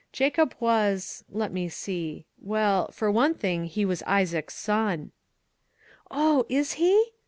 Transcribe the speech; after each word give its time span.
Jacob 0.11 0.55
was 0.59 1.23
let 1.29 1.53
me 1.53 1.69
see 1.69 2.25
well, 2.39 2.89
for 2.89 3.11
one 3.11 3.35
thing, 3.35 3.65
he 3.65 3.85
was 3.85 4.01
Isaac's 4.07 4.55
son."" 4.55 5.11
Oh, 6.09 6.43
is 6.49 6.73
he? 6.73 7.11